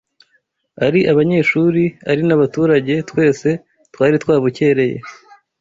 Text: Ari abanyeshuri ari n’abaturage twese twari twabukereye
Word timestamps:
Ari 0.85 0.99
abanyeshuri 1.11 1.83
ari 2.11 2.21
n’abaturage 2.27 2.93
twese 3.09 3.49
twari 3.93 4.15
twabukereye 4.23 4.97